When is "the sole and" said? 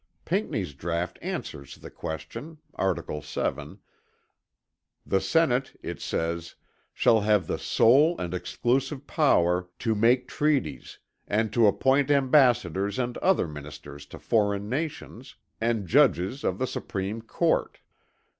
7.45-8.33